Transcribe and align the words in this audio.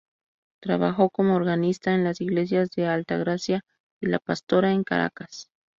Trabajó 0.63 1.11
como 1.11 1.35
organista 1.35 1.93
en 1.93 2.03
las 2.03 2.21
Iglesias 2.21 2.71
de 2.71 2.87
Altagracia 2.87 3.61
y 4.01 4.07
La 4.07 4.17
Pastora 4.17 4.71
en 4.71 4.83
Caracas. 4.83 5.51